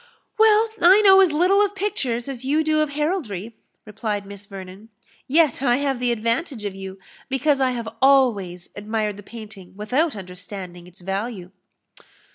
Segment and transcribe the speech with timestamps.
[0.39, 3.55] "Well, I know as little of pictures as you do of heraldry,"
[3.85, 4.89] replied Miss Vernon;
[5.27, 6.97] "yet I have the advantage of you,
[7.29, 11.51] because I have always admired the painting without understanding its value."